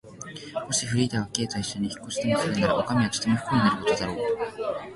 [0.65, 4.17] もしフリーダが Ｋ といっしょに引っ越しでもするなら、おかみはとても不幸になることだろう。